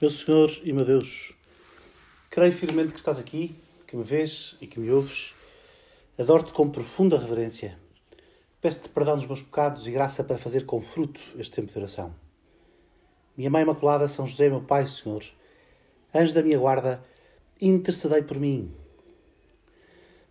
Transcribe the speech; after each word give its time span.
Meu 0.00 0.10
Senhor 0.10 0.50
e 0.64 0.72
meu 0.72 0.86
Deus, 0.86 1.34
creio 2.30 2.54
firmemente 2.54 2.94
que 2.94 2.98
estás 2.98 3.18
aqui, 3.18 3.54
que 3.86 3.94
me 3.94 4.02
vês 4.02 4.56
e 4.58 4.66
que 4.66 4.80
me 4.80 4.90
ouves. 4.90 5.34
Adoro-te 6.18 6.54
com 6.54 6.70
profunda 6.70 7.18
reverência. 7.18 7.78
Peço-te 8.62 8.88
perdão 8.88 9.18
dos 9.18 9.26
meus 9.26 9.42
pecados 9.42 9.86
e 9.86 9.90
graça 9.90 10.24
para 10.24 10.38
fazer 10.38 10.64
com 10.64 10.80
fruto 10.80 11.20
este 11.36 11.56
tempo 11.56 11.70
de 11.70 11.78
oração. 11.78 12.14
Minha 13.36 13.50
Mãe 13.50 13.60
Imaculada, 13.60 14.08
São 14.08 14.26
José, 14.26 14.48
meu 14.48 14.62
Pai, 14.62 14.86
Senhor, 14.86 15.22
anjo 16.14 16.32
da 16.32 16.42
minha 16.42 16.58
guarda, 16.58 17.02
intercedei 17.60 18.22
por 18.22 18.38
mim. 18.38 18.74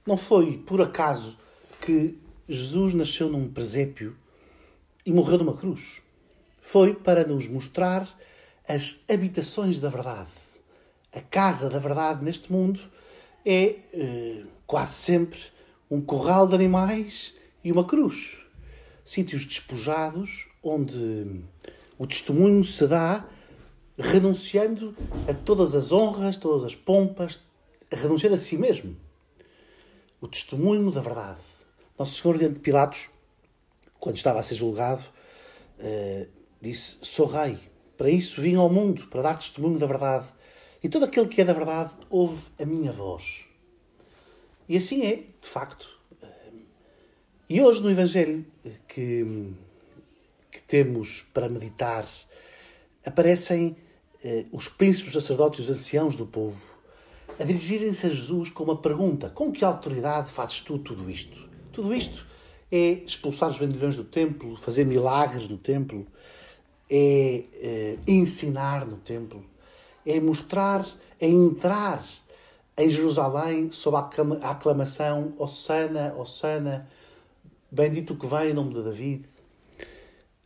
Não 0.03 0.17
foi 0.17 0.57
por 0.57 0.81
acaso 0.81 1.37
que 1.79 2.17
Jesus 2.47 2.95
nasceu 2.95 3.29
num 3.29 3.47
presépio 3.47 4.17
e 5.05 5.11
morreu 5.11 5.37
numa 5.37 5.55
cruz. 5.55 6.01
Foi 6.59 6.95
para 6.95 7.23
nos 7.23 7.47
mostrar 7.47 8.09
as 8.69 9.03
habitações 9.09 9.79
da 9.79 9.89
verdade. 9.89 10.29
A 11.11 11.19
casa 11.19 11.71
da 11.71 11.79
verdade 11.79 12.23
neste 12.23 12.51
mundo 12.51 12.79
é 13.43 13.77
eh, 13.91 14.43
quase 14.67 14.93
sempre 14.93 15.39
um 15.89 15.99
corral 15.99 16.45
de 16.45 16.53
animais 16.53 17.33
e 17.63 17.71
uma 17.71 17.83
cruz. 17.83 18.37
Sítios 19.03 19.43
despojados 19.43 20.47
onde 20.61 21.41
o 21.97 22.05
testemunho 22.05 22.63
se 22.63 22.85
dá 22.85 23.25
renunciando 23.97 24.95
a 25.27 25.33
todas 25.33 25.73
as 25.73 25.91
honras, 25.91 26.37
todas 26.37 26.63
as 26.63 26.75
pompas, 26.75 27.39
renunciando 27.91 28.35
a 28.35 28.39
si 28.39 28.55
mesmo. 28.55 28.95
O 30.21 30.27
testemunho 30.27 30.91
da 30.91 31.01
verdade. 31.01 31.41
Nosso 31.97 32.21
Senhor, 32.21 32.37
diante 32.37 32.53
de 32.53 32.59
Pilatos, 32.59 33.09
quando 33.99 34.15
estava 34.15 34.39
a 34.39 34.43
ser 34.43 34.53
julgado, 34.53 35.03
eh, 35.79 36.27
disse: 36.61 36.99
Sou 37.01 37.25
rei. 37.25 37.68
Para 37.99 38.09
isso 38.09 38.41
vim 38.41 38.55
ao 38.55 38.69
mundo, 38.69 39.07
para 39.07 39.21
dar 39.21 39.37
testemunho 39.37 39.77
da 39.77 39.85
verdade. 39.85 40.25
E 40.81 40.87
todo 40.87 41.03
aquele 41.03 41.27
que 41.27 41.41
é 41.41 41.43
da 41.43 41.51
verdade 41.51 41.91
ouve 42.09 42.47
a 42.57 42.63
minha 42.63 42.93
voz. 42.93 43.43
E 44.69 44.77
assim 44.77 45.05
é, 45.05 45.15
de 45.17 45.47
facto. 45.47 45.99
E 47.49 47.61
hoje 47.61 47.81
no 47.81 47.91
Evangelho 47.91 48.45
que, 48.87 49.51
que 50.49 50.61
temos 50.63 51.27
para 51.33 51.49
meditar, 51.49 52.07
aparecem 53.05 53.75
eh, 54.23 54.45
os 54.49 54.69
príncipes, 54.69 55.13
os 55.13 55.21
sacerdotes 55.21 55.59
e 55.59 55.63
os 55.63 55.69
anciãos 55.69 56.15
do 56.15 56.25
povo 56.25 56.57
a 57.37 57.43
dirigirem-se 57.43 58.07
a 58.07 58.09
Jesus 58.09 58.49
com 58.49 58.63
uma 58.63 58.77
pergunta: 58.77 59.29
Com 59.29 59.51
que 59.51 59.65
autoridade 59.65 60.31
fazes 60.31 60.61
tu 60.61 60.79
tudo 60.79 61.09
isto? 61.09 61.49
Tudo 61.73 61.93
isto 61.93 62.25
é 62.71 62.91
expulsar 63.05 63.49
os 63.49 63.57
vendilhões 63.57 63.97
do 63.97 64.05
templo, 64.05 64.55
fazer 64.55 64.85
milagres 64.85 65.49
no 65.49 65.57
templo, 65.57 66.07
é, 66.89 67.45
é 67.53 67.97
ensinar 68.07 68.85
no 68.85 68.97
templo, 68.97 69.45
é 70.05 70.19
mostrar, 70.19 70.85
é 71.19 71.27
entrar 71.27 72.03
em 72.77 72.89
Jerusalém 72.89 73.71
sob 73.71 73.97
a 73.97 74.51
aclamação 74.51 75.33
Osana, 75.37 76.15
Osana, 76.17 76.87
bendito 77.69 78.15
que 78.15 78.25
vem 78.25 78.51
em 78.51 78.53
nome 78.53 78.73
de 78.73 78.83
David. 78.83 79.25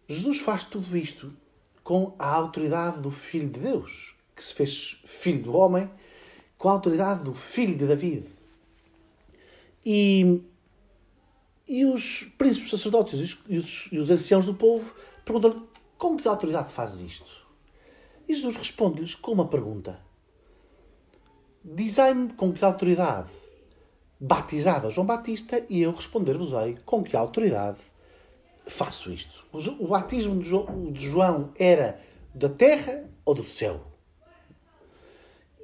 Jesus 0.08 0.40
faz 0.40 0.64
tudo 0.64 0.98
isto 0.98 1.32
com 1.84 2.14
a 2.18 2.34
autoridade 2.34 3.00
do 3.00 3.12
Filho 3.12 3.50
de 3.50 3.60
Deus, 3.60 4.16
que 4.36 4.44
se 4.44 4.54
fez 4.54 5.02
filho 5.06 5.44
do 5.44 5.56
homem, 5.56 5.90
com 6.58 6.70
a 6.70 6.72
autoridade 6.72 7.24
do 7.24 7.34
Filho 7.34 7.78
de 7.78 7.86
David. 7.86 8.26
E 9.86 10.42
e 11.68 11.86
os 11.86 12.24
príncipes 12.38 12.70
sacerdotes 12.70 13.20
e 13.20 13.24
os, 13.24 13.44
e 13.48 13.58
os, 13.58 13.92
os 13.92 14.12
anciãos 14.12 14.46
do 14.46 14.54
povo 14.54 14.94
perguntam-lhe 15.24 15.62
com 16.04 16.18
que 16.18 16.28
autoridade 16.28 16.74
fazes 16.74 17.00
isto? 17.00 17.48
E 18.28 18.36
Jesus 18.36 18.58
responde-lhes 18.58 19.16
com 19.16 19.32
uma 19.32 19.48
pergunta. 19.48 19.98
Dizei-me 21.64 22.34
com 22.34 22.52
que 22.52 22.66
autoridade 22.66 23.30
batizava 24.20 24.90
João 24.90 25.08
Batista 25.08 25.66
e 25.70 25.82
eu 25.82 25.94
responder-vos-ei 25.94 26.78
com 26.86 27.02
que 27.02 27.16
autoridade 27.16 27.80
faço 28.68 29.14
isto. 29.14 29.46
O 29.80 29.88
batismo 29.88 30.42
de 30.92 31.06
João 31.08 31.54
era 31.58 32.02
da 32.36 32.50
terra 32.50 33.10
ou 33.24 33.34
do 33.34 33.46
céu? 33.46 33.80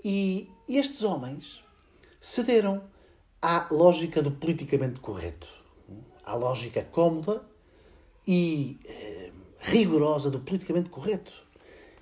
E 0.05 0.49
estes 0.69 1.03
homens 1.03 1.61
cederam 2.21 2.81
à 3.41 3.67
lógica 3.69 4.21
do 4.21 4.31
politicamente 4.31 5.01
correto 5.01 5.49
à 6.23 6.35
lógica 6.35 6.81
cómoda 6.83 7.43
e 8.25 8.79
eh, 8.85 9.08
rigorosa 9.59 10.29
do 10.29 10.39
politicamente 10.39 10.89
correto. 10.89 11.47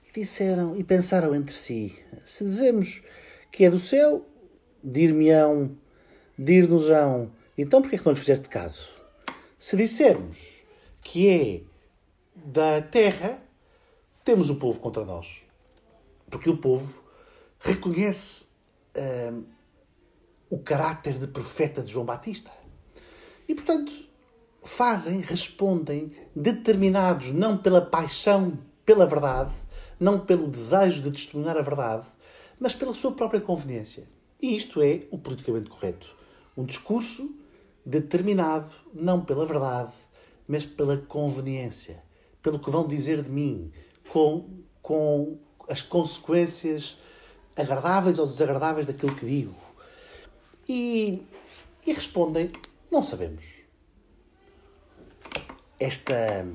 E 0.08 0.20
disseram 0.20 0.76
e 0.78 0.84
pensaram 0.84 1.36
entre 1.36 1.54
si: 1.54 1.98
se 2.26 2.44
dizemos 2.44 3.02
que 3.52 3.66
é 3.66 3.70
do 3.70 3.80
céu, 3.80 4.26
dir-me-ão, 4.84 5.78
dir-nos-ão, 6.38 7.32
então 7.58 7.82
porquê 7.82 7.96
é 7.96 8.00
que 8.00 8.06
não 8.06 8.14
lhes 8.14 8.20
fizeste 8.20 8.48
caso? 8.50 8.90
Se 9.58 9.76
dissermos 9.76 10.64
que 11.02 11.28
é 11.28 11.62
da 12.36 12.82
terra, 12.82 13.42
temos 14.24 14.50
o 14.50 14.58
povo 14.58 14.80
contra 14.80 15.04
nós. 15.04 15.44
Porque 16.30 16.50
o 16.50 16.58
povo 16.58 17.02
reconhece 17.60 18.46
eh, 18.94 19.34
o 20.50 20.60
caráter 20.60 21.18
de 21.18 21.28
profeta 21.28 21.82
de 21.82 21.92
João 21.92 22.06
Batista. 22.06 22.52
E, 23.48 23.56
portanto, 23.56 23.92
fazem, 24.68 25.22
respondem, 25.22 26.12
determinados 26.36 27.32
não 27.32 27.58
pela 27.58 27.82
paixão 27.82 28.60
pela 28.86 29.06
verdade, 29.06 29.54
não 30.00 30.20
pelo 30.20 30.48
desejo 30.48 31.02
de 31.02 31.12
testemunhar 31.12 31.58
a 31.58 31.62
verdade, 31.62 32.06
mas 32.60 32.76
pela 32.76 32.94
sua 32.94 33.14
própria 33.14 33.42
conveniência. 33.42 34.08
E 34.42 34.56
isto 34.56 34.82
é 34.82 35.04
o 35.10 35.18
politicamente 35.18 35.70
correto. 35.70 36.16
Um 36.56 36.64
discurso 36.64 37.34
determinado 37.86 38.74
não 38.94 39.24
pela 39.24 39.46
verdade, 39.46 39.94
mas 40.48 40.66
pela 40.66 40.98
conveniência, 40.98 42.04
pelo 42.42 42.60
que 42.60 42.70
vão 42.70 42.88
dizer 42.88 43.24
de 43.24 43.30
mim, 43.30 43.72
com, 44.10 44.50
com 44.82 45.38
as 45.68 45.82
consequências 45.82 46.98
agradáveis 47.56 48.20
ou 48.20 48.28
desagradáveis 48.28 48.86
daquilo 48.86 49.16
que 49.16 49.26
digo. 49.26 49.56
E, 50.68 51.22
e 51.86 51.94
respondem: 51.94 52.52
não 52.92 53.02
sabemos 53.02 53.67
esta 55.80 56.48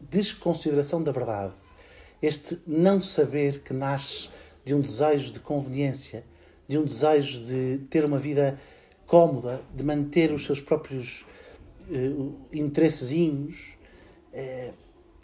desconsideração 0.00 1.02
da 1.02 1.12
verdade, 1.12 1.52
este 2.22 2.58
não 2.66 3.00
saber 3.00 3.60
que 3.60 3.72
nasce 3.72 4.28
de 4.64 4.74
um 4.74 4.80
desejo 4.80 5.32
de 5.32 5.40
conveniência, 5.40 6.24
de 6.68 6.78
um 6.78 6.84
desejo 6.84 7.44
de 7.44 7.78
ter 7.90 8.04
uma 8.04 8.18
vida 8.18 8.58
cómoda, 9.06 9.60
de 9.74 9.82
manter 9.82 10.32
os 10.32 10.44
seus 10.44 10.60
próprios 10.60 11.24
uh, 11.88 12.34
interessezinhos, 12.52 13.74
uh, 14.32 14.74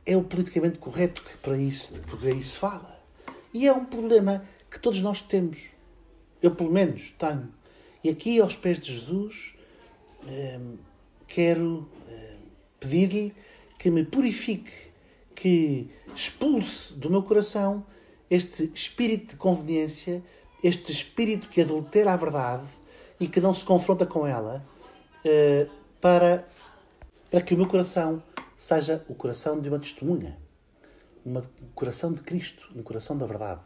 é 0.04 0.16
o 0.16 0.22
politicamente 0.22 0.78
correto 0.78 1.22
que 1.22 1.36
para 1.38 1.56
isso, 1.58 1.92
que 1.92 2.16
para 2.16 2.30
isso 2.30 2.58
fala. 2.58 3.00
E 3.52 3.66
é 3.66 3.72
um 3.72 3.84
problema 3.84 4.44
que 4.70 4.78
todos 4.78 5.00
nós 5.00 5.22
temos. 5.22 5.68
Eu, 6.42 6.54
pelo 6.54 6.70
menos, 6.70 7.14
tenho. 7.18 7.52
E 8.02 8.10
aqui, 8.10 8.40
aos 8.40 8.56
pés 8.56 8.78
de 8.78 8.92
Jesus, 8.92 9.54
uh, 10.22 10.78
quero 11.26 11.88
pedir-lhe 12.80 13.34
que 13.78 13.90
me 13.90 14.04
purifique, 14.04 14.72
que 15.34 15.90
expulse 16.14 16.94
do 16.94 17.10
meu 17.10 17.22
coração 17.22 17.84
este 18.30 18.70
espírito 18.74 19.30
de 19.30 19.36
conveniência, 19.36 20.22
este 20.62 20.90
espírito 20.90 21.48
que 21.48 21.60
adultera 21.60 22.12
a 22.12 22.16
verdade 22.16 22.66
e 23.20 23.26
que 23.28 23.40
não 23.40 23.54
se 23.54 23.64
confronta 23.64 24.04
com 24.04 24.26
ela, 24.26 24.64
eh, 25.24 25.68
para, 26.00 26.46
para 27.30 27.40
que 27.40 27.54
o 27.54 27.56
meu 27.56 27.66
coração 27.66 28.22
seja 28.56 29.04
o 29.08 29.14
coração 29.14 29.60
de 29.60 29.68
uma 29.68 29.78
testemunha, 29.78 30.38
um 31.24 31.40
coração 31.74 32.12
de 32.12 32.22
Cristo, 32.22 32.70
um 32.74 32.82
coração 32.82 33.16
da 33.16 33.26
verdade. 33.26 33.60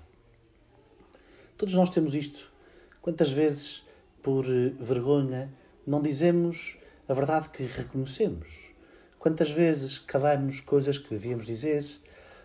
Todos 1.56 1.74
nós 1.74 1.91
temos 1.91 2.15
isto. 2.15 2.51
Quantas 3.03 3.30
vezes, 3.30 3.84
por 4.22 4.45
vergonha, 4.45 5.53
não 5.86 6.01
dizemos 6.01 6.78
a 7.09 7.13
verdade 7.13 7.51
que 7.51 7.63
reconhecemos? 7.65 8.70
Quantas 9.21 9.51
vezes 9.51 9.99
calamos 9.99 10.61
coisas 10.61 10.97
que 10.97 11.11
devíamos 11.11 11.45
dizer? 11.45 11.84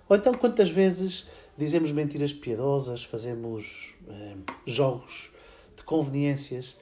Ou 0.09 0.17
então 0.17 0.33
quantas 0.33 0.69
vezes 0.69 1.25
dizemos 1.57 1.89
mentiras 1.93 2.33
piedosas, 2.33 3.05
fazemos 3.05 3.95
eh, 4.09 4.35
jogos 4.65 5.31
de 5.77 5.83
conveniências 5.83 6.75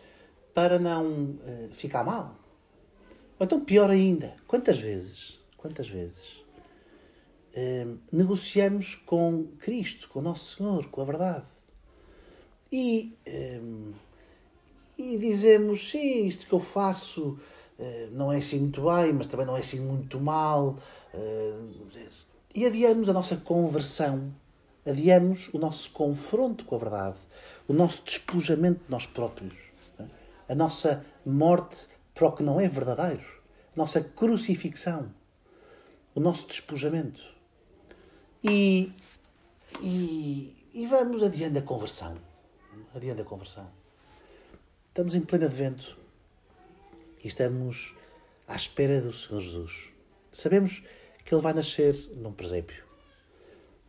para 0.52 0.80
não 0.80 1.38
eh, 1.46 1.70
ficar 1.74 2.04
mal? 2.04 2.36
Ou 3.40 3.46
então 3.46 3.64
pior 3.64 3.92
ainda, 3.92 4.36
quantas 4.48 4.80
vezes, 4.80 5.40
quantas 5.58 5.88
vezes 5.88 6.44
eh, 7.54 7.86
negociamos 8.12 8.96
com 8.96 9.46
Cristo, 9.60 10.10
com 10.10 10.18
o 10.18 10.24
Nosso 10.24 10.58
Senhor, 10.58 10.88
com 10.88 11.02
a 11.02 11.06
verdade? 11.06 11.46
E, 12.72 13.16
e 14.98 15.18
dizemos, 15.20 15.92
sim, 15.92 16.26
isto 16.26 16.48
que 16.48 16.54
eu 16.54 16.60
faço 16.60 17.38
eh, 17.40 17.53
não 18.12 18.32
é 18.32 18.38
assim 18.38 18.60
muito 18.60 18.82
bem, 18.82 19.14
mas 19.14 19.28
também 19.28 19.46
não 19.46 19.58
é 19.58 19.60
assim 19.60 19.80
muito 19.80 20.20
mal. 20.20 20.78
Eh, 21.14 22.10
e 22.56 22.66
adiamos 22.66 23.10
a 23.10 23.14
nossa 23.14 23.36
conversão 23.38 24.32
adiamos 24.86 25.50
o 25.54 25.58
nosso 25.58 25.92
confronto 25.92 26.66
com 26.66 26.76
a 26.76 26.78
verdade, 26.78 27.18
o 27.68 27.74
nosso 27.74 28.04
despojamento 28.04 28.84
de 28.86 28.92
nós 28.92 29.06
próprios, 29.06 29.56
a 30.48 30.56
nossa 30.56 31.06
morte 31.26 31.88
para 32.14 32.28
o 32.28 32.32
que 32.32 32.44
não 32.44 32.60
é 32.60 32.68
verdadeiro, 32.68 33.26
a 33.76 33.78
nossa 33.78 34.02
crucifixão, 34.02 35.14
o 36.14 36.20
nosso 36.20 36.48
despojamento. 36.48 37.24
E, 38.44 38.92
e, 39.82 40.70
e 40.74 40.86
vamos 40.86 41.24
adiante 41.24 41.58
a 41.58 41.62
conversão. 41.62 42.18
Adiante 42.94 43.22
a 43.22 43.26
conversão. 43.26 43.68
Estamos 44.88 45.16
em 45.16 45.22
pleno 45.22 45.46
advento 45.46 45.98
e 47.24 47.28
estamos 47.28 47.96
à 48.48 48.56
espera 48.56 49.02
do 49.02 49.14
Senhor 49.14 49.42
Jesus. 49.42 49.90
Sabemos 50.32 50.84
que 51.24 51.34
Ele 51.34 51.42
vai 51.42 51.54
nascer 51.54 51.96
num 52.18 52.34
presépio. 52.34 52.84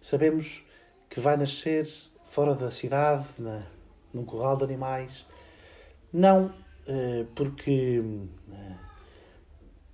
Sabemos 0.00 0.62
que 1.10 1.18
vai 1.18 1.36
nascer 1.36 1.86
fora 2.24 2.54
da 2.54 2.70
cidade, 2.70 3.26
na, 3.38 3.66
num 4.12 4.24
corral 4.24 4.56
de 4.56 4.64
animais. 4.64 5.26
Não 6.12 6.54
eh, 6.86 7.24
porque 7.34 8.02
eh, 8.52 8.76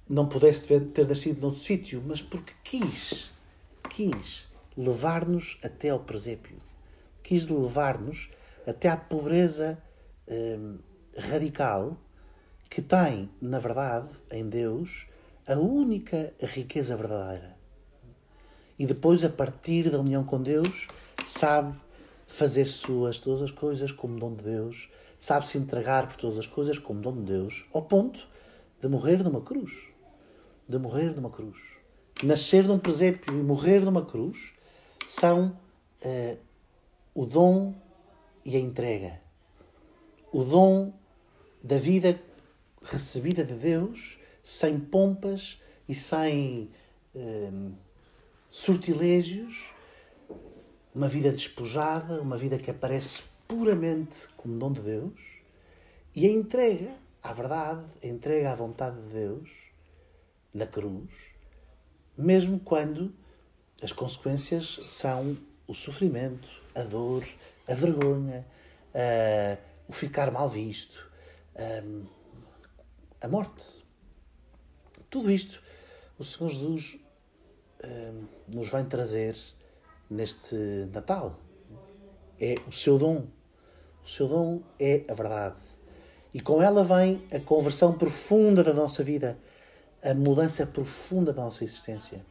não 0.08 0.28
pudesse 0.28 0.78
ter 0.78 1.06
nascido 1.06 1.40
noutro 1.40 1.60
sítio, 1.60 2.02
mas 2.04 2.20
porque 2.20 2.52
quis, 2.64 3.30
quis 3.88 4.48
levar-nos 4.76 5.58
até 5.62 5.90
ao 5.90 6.00
presépio. 6.00 6.56
Quis 7.22 7.48
levar-nos 7.48 8.28
até 8.66 8.88
à 8.88 8.96
pobreza 8.96 9.78
eh, 10.26 10.58
radical 11.16 11.96
que 12.70 12.80
tem, 12.80 13.28
na 13.42 13.58
verdade, 13.58 14.08
em 14.30 14.48
Deus, 14.48 15.08
a 15.46 15.54
única 15.54 16.32
riqueza 16.40 16.96
verdadeira. 16.96 17.56
E 18.78 18.86
depois, 18.86 19.24
a 19.24 19.28
partir 19.28 19.90
da 19.90 19.98
união 19.98 20.24
com 20.24 20.40
Deus, 20.40 20.86
sabe 21.26 21.76
fazer 22.28 22.66
suas 22.66 23.18
todas 23.18 23.42
as 23.42 23.50
coisas 23.50 23.90
como 23.90 24.20
dom 24.20 24.36
de 24.36 24.44
Deus, 24.44 24.88
sabe 25.18 25.48
se 25.48 25.58
entregar 25.58 26.06
por 26.06 26.16
todas 26.16 26.38
as 26.38 26.46
coisas 26.46 26.78
como 26.78 27.00
dom 27.00 27.16
de 27.16 27.32
Deus, 27.32 27.64
ao 27.74 27.82
ponto 27.82 28.28
de 28.80 28.86
morrer 28.86 29.22
numa 29.24 29.40
cruz. 29.40 29.72
De 30.68 30.78
morrer 30.78 31.14
numa 31.16 31.28
cruz. 31.28 31.58
Nascer 32.22 32.68
num 32.68 32.78
presépio 32.78 33.36
e 33.36 33.42
morrer 33.42 33.80
numa 33.80 34.04
cruz 34.04 34.52
são 35.08 35.58
uh, 36.04 36.38
o 37.12 37.26
dom 37.26 37.74
e 38.44 38.54
a 38.54 38.60
entrega. 38.60 39.20
O 40.32 40.44
dom 40.44 40.92
da 41.62 41.76
vida 41.76 42.18
recebida 42.82 43.44
de 43.44 43.54
Deus 43.54 44.18
sem 44.42 44.78
pompas 44.78 45.60
e 45.88 45.94
sem 45.94 46.70
um, 47.14 47.72
sortilégios, 48.48 49.72
uma 50.94 51.08
vida 51.08 51.30
despojada, 51.30 52.20
uma 52.20 52.36
vida 52.36 52.58
que 52.58 52.70
aparece 52.70 53.22
puramente 53.46 54.28
como 54.36 54.58
dom 54.58 54.72
de 54.72 54.80
Deus 54.80 55.20
e 56.14 56.26
a 56.26 56.30
entrega 56.30 56.92
à 57.22 57.32
verdade, 57.32 57.84
a 58.02 58.06
entrega 58.06 58.52
à 58.52 58.54
vontade 58.54 59.00
de 59.02 59.12
Deus 59.12 59.50
na 60.52 60.66
cruz, 60.66 61.10
mesmo 62.16 62.58
quando 62.58 63.14
as 63.82 63.92
consequências 63.92 64.80
são 64.86 65.36
o 65.66 65.74
sofrimento, 65.74 66.48
a 66.74 66.82
dor, 66.82 67.24
a 67.68 67.74
vergonha, 67.74 68.44
uh, 68.94 69.58
o 69.88 69.92
ficar 69.92 70.30
mal 70.30 70.48
visto, 70.48 71.08
um, 71.84 72.04
a 73.20 73.28
morte. 73.28 73.84
Tudo 75.08 75.30
isto 75.30 75.62
o 76.20 76.24
Senhor 76.24 76.50
Jesus 76.50 76.98
um, 77.82 78.26
nos 78.46 78.68
vem 78.68 78.84
trazer 78.84 79.34
neste 80.10 80.54
Natal. 80.92 81.40
É 82.38 82.56
o 82.68 82.72
seu 82.72 82.98
dom. 82.98 83.26
O 84.04 84.08
seu 84.08 84.28
dom 84.28 84.62
é 84.78 85.02
a 85.08 85.14
verdade. 85.14 85.56
E 86.34 86.40
com 86.40 86.62
ela 86.62 86.84
vem 86.84 87.26
a 87.32 87.40
conversão 87.40 87.96
profunda 87.96 88.62
da 88.62 88.74
nossa 88.74 89.02
vida, 89.02 89.38
a 90.02 90.12
mudança 90.12 90.66
profunda 90.66 91.32
da 91.32 91.42
nossa 91.42 91.64
existência. 91.64 92.22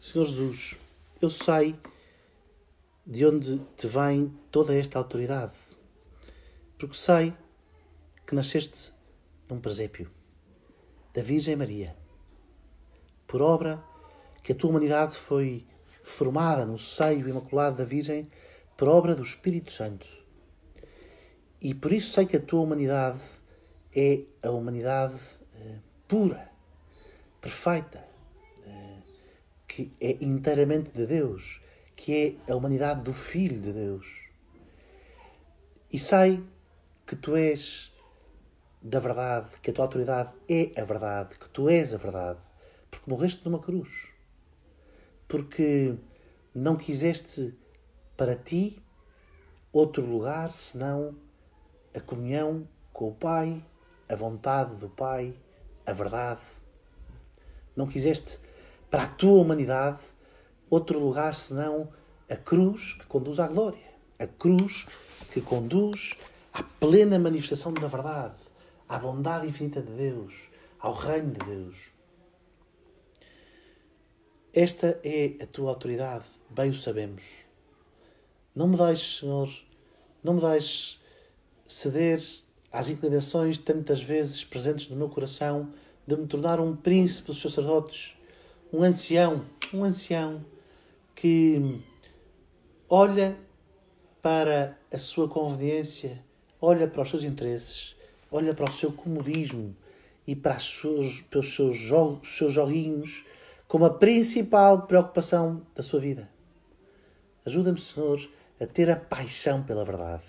Senhor 0.00 0.24
Jesus, 0.24 0.76
eu 1.20 1.30
sei 1.30 1.74
de 3.04 3.26
onde 3.26 3.58
te 3.76 3.88
vem 3.88 4.32
toda 4.52 4.72
esta 4.72 5.00
autoridade, 5.00 5.58
porque 6.78 6.96
sei 6.96 7.34
que 8.24 8.36
nasceste 8.36 8.92
num 9.48 9.60
presépio 9.60 10.10
da 11.12 11.22
Virgem 11.22 11.56
Maria, 11.56 11.96
por 13.26 13.40
obra 13.40 13.82
que 14.42 14.52
a 14.52 14.54
tua 14.54 14.70
humanidade 14.70 15.16
foi 15.16 15.66
formada 16.02 16.64
no 16.64 16.78
seio 16.78 17.28
imaculado 17.28 17.78
da 17.78 17.84
Virgem, 17.84 18.26
por 18.76 18.88
obra 18.88 19.14
do 19.14 19.22
Espírito 19.22 19.72
Santo. 19.72 20.06
E 21.60 21.74
por 21.74 21.92
isso 21.92 22.12
sei 22.12 22.26
que 22.26 22.36
a 22.36 22.40
tua 22.40 22.60
humanidade 22.60 23.18
é 23.94 24.22
a 24.42 24.50
humanidade 24.50 25.18
eh, 25.54 25.78
pura, 26.06 26.50
perfeita, 27.40 28.06
eh, 28.66 28.98
que 29.66 29.90
é 30.00 30.18
inteiramente 30.20 30.90
de 30.90 31.06
Deus, 31.06 31.60
que 31.96 32.38
é 32.46 32.52
a 32.52 32.54
humanidade 32.54 33.02
do 33.02 33.12
Filho 33.12 33.60
de 33.60 33.72
Deus. 33.72 34.06
E 35.90 35.98
sei 35.98 36.44
que 37.06 37.16
tu 37.16 37.34
és 37.34 37.92
da 38.88 39.00
verdade, 39.00 39.48
que 39.60 39.70
a 39.70 39.72
tua 39.72 39.84
autoridade 39.84 40.32
é 40.48 40.80
a 40.80 40.84
verdade, 40.84 41.36
que 41.36 41.48
tu 41.48 41.68
és 41.68 41.92
a 41.92 41.98
verdade, 41.98 42.38
porque 42.88 43.10
morreste 43.10 43.44
numa 43.44 43.58
cruz. 43.58 44.12
Porque 45.26 45.96
não 46.54 46.76
quiseste 46.76 47.52
para 48.16 48.36
ti 48.36 48.80
outro 49.72 50.06
lugar 50.06 50.52
senão 50.52 51.16
a 51.92 51.98
comunhão 51.98 52.68
com 52.92 53.08
o 53.08 53.14
Pai, 53.14 53.60
a 54.08 54.14
vontade 54.14 54.76
do 54.76 54.88
Pai, 54.88 55.34
a 55.84 55.92
verdade. 55.92 56.42
Não 57.74 57.88
quiseste 57.88 58.38
para 58.88 59.02
a 59.02 59.08
tua 59.08 59.42
humanidade 59.42 59.98
outro 60.70 61.00
lugar 61.00 61.34
senão 61.34 61.88
a 62.30 62.36
cruz 62.36 62.92
que 62.92 63.06
conduz 63.06 63.40
à 63.40 63.48
glória, 63.48 63.90
a 64.16 64.28
cruz 64.28 64.86
que 65.32 65.40
conduz 65.40 66.16
à 66.52 66.62
plena 66.62 67.18
manifestação 67.18 67.72
da 67.74 67.88
verdade 67.88 68.45
à 68.88 68.98
bondade 68.98 69.46
infinita 69.46 69.82
de 69.82 69.92
Deus, 69.92 70.34
ao 70.78 70.94
reino 70.94 71.32
de 71.32 71.44
Deus. 71.44 71.90
Esta 74.52 74.98
é 75.04 75.36
a 75.42 75.46
tua 75.46 75.70
autoridade, 75.70 76.24
bem 76.48 76.70
o 76.70 76.74
sabemos. 76.74 77.24
Não 78.54 78.68
me 78.68 78.76
deixes, 78.76 79.18
Senhor, 79.18 79.48
não 80.22 80.34
me 80.34 80.40
deixes 80.40 81.00
ceder 81.66 82.22
às 82.72 82.88
inclinações 82.88 83.58
tantas 83.58 84.02
vezes 84.02 84.44
presentes 84.44 84.88
no 84.88 84.96
meu 84.96 85.08
coração 85.08 85.72
de 86.06 86.16
me 86.16 86.26
tornar 86.26 86.60
um 86.60 86.74
príncipe 86.74 87.28
dos 87.28 87.40
sacerdotes, 87.40 88.14
um 88.72 88.82
ancião, 88.82 89.44
um 89.74 89.84
ancião 89.84 90.44
que 91.14 91.80
olha 92.88 93.36
para 94.22 94.78
a 94.90 94.98
sua 94.98 95.28
conveniência, 95.28 96.24
olha 96.60 96.86
para 96.86 97.02
os 97.02 97.10
seus 97.10 97.24
interesses 97.24 97.96
olha 98.30 98.54
para 98.54 98.70
o 98.70 98.72
seu 98.72 98.92
comodismo 98.92 99.76
e 100.26 100.34
para, 100.34 100.56
os 100.56 101.24
seus, 101.54 101.76
jogos, 101.76 102.36
seus 102.36 102.52
joguinhos 102.52 103.24
como 103.68 103.84
a 103.84 103.90
principal 103.90 104.86
preocupação 104.86 105.66
da 105.74 105.82
sua 105.82 106.00
vida. 106.00 106.28
Ajuda-me, 107.44 107.80
Senhor, 107.80 108.20
a 108.60 108.66
ter 108.66 108.90
a 108.90 108.96
paixão 108.96 109.62
pela 109.62 109.84
verdade. 109.84 110.24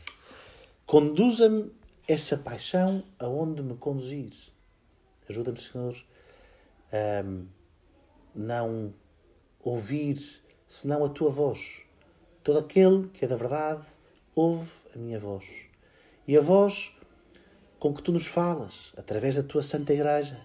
Conduza-me 0.85 1.71
essa 2.07 2.37
paixão 2.37 3.03
aonde 3.19 3.61
me 3.61 3.75
conduzir. 3.75 4.31
Ajuda-me, 5.29 5.59
Senhor, 5.59 5.95
a 6.91 7.23
não 8.33 8.93
ouvir 9.59 10.41
senão 10.67 11.03
a 11.03 11.09
tua 11.09 11.29
voz. 11.29 11.81
Todo 12.43 12.59
aquele 12.59 13.07
que 13.09 13.25
é 13.25 13.27
da 13.27 13.35
verdade 13.35 13.85
ouve 14.35 14.69
a 14.95 14.97
minha 14.97 15.19
voz. 15.19 15.45
E 16.27 16.37
a 16.37 16.41
voz 16.41 16.95
com 17.79 17.93
que 17.93 18.01
tu 18.01 18.11
nos 18.11 18.25
falas 18.25 18.91
através 18.97 19.35
da 19.35 19.43
tua 19.43 19.63
Santa 19.63 19.93
Igreja. 19.93 20.39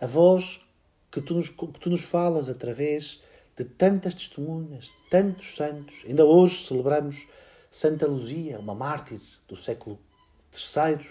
A 0.00 0.06
voz 0.06 0.60
que 1.10 1.20
tu 1.20 1.34
nos, 1.34 1.48
que 1.48 1.80
tu 1.80 1.90
nos 1.90 2.02
falas 2.02 2.48
através 2.48 3.22
de 3.56 3.64
tantas 3.64 4.14
testemunhas, 4.14 4.94
tantos 5.10 5.56
santos. 5.56 6.04
Ainda 6.06 6.24
hoje 6.24 6.66
celebramos 6.66 7.26
Santa 7.70 8.06
Luzia, 8.06 8.58
uma 8.58 8.74
mártir 8.74 9.20
do 9.48 9.56
século 9.56 9.98
III, 10.52 11.06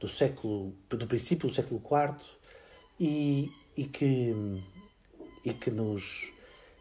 do 0.00 0.08
século 0.08 0.72
do 0.88 1.06
princípio 1.06 1.48
do 1.48 1.54
século 1.54 1.82
IV, 1.84 2.16
e, 2.98 3.50
e, 3.76 3.84
que, 3.84 4.34
e 5.44 5.52
que 5.52 5.70
nos 5.70 6.32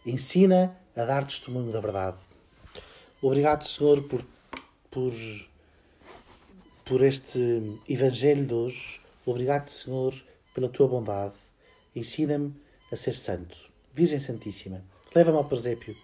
ensina 0.06 0.76
a 0.96 1.06
dar 1.06 1.26
testemunho 1.26 1.72
da 1.72 1.80
verdade. 1.80 2.18
Obrigado, 3.22 3.68
Senhor, 3.68 4.02
por, 4.04 4.26
por 4.90 5.14
por 6.90 7.04
este 7.04 7.80
Evangelho 7.88 8.48
de 8.48 8.54
hoje. 8.56 9.00
Obrigado, 9.24 9.70
Senhor, 9.70 10.12
pela 10.56 10.68
tua 10.68 10.88
bondade. 10.88 11.36
Ensina-me 11.96 12.52
a 12.92 12.96
ser 12.96 13.14
santo. 13.14 13.56
Virgem 13.94 14.20
Santíssima, 14.20 14.84
leva-me 15.14 15.38
ao 15.38 15.46
presépio 15.46 15.96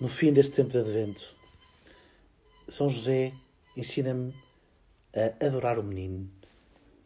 no 0.00 0.06
fim 0.06 0.32
deste 0.32 0.54
tempo 0.54 0.70
de 0.70 0.78
advento. 0.78 1.34
São 2.68 2.88
José 2.88 3.32
ensina-me 3.76 4.32
a 5.12 5.44
adorar 5.44 5.80
o 5.80 5.82
menino 5.82 6.30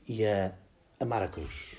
e 0.06 0.26
a 0.26 0.52
amar 1.00 1.22
a 1.22 1.28
cruz. 1.28 1.78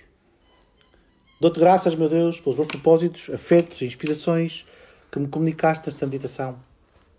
Dou-te 1.39 1.59
graças, 1.59 1.93
meu 1.93 2.09
Deus, 2.09 2.39
pelos 2.39 2.57
bons 2.57 2.67
propósitos, 2.67 3.29
afetos 3.29 3.81
e 3.81 3.85
inspirações 3.85 4.65
que 5.11 5.19
me 5.19 5.27
comunicaste 5.27 5.85
nesta 5.85 6.07
meditação. 6.07 6.59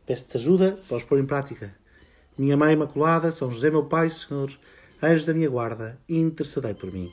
Peço-te 0.04 0.36
ajuda 0.36 0.76
para 0.88 0.96
os 0.96 1.04
pôr 1.04 1.20
em 1.20 1.26
prática. 1.26 1.72
Minha 2.38 2.56
Mãe 2.56 2.72
Imaculada, 2.72 3.32
São 3.32 3.50
José, 3.50 3.68
meu 3.68 3.84
Pai, 3.84 4.08
Senhor, 4.08 4.48
anjo 5.02 5.26
da 5.26 5.34
minha 5.34 5.50
guarda, 5.50 5.98
intercedei 6.08 6.72
por 6.72 6.92
mim. 6.92 7.10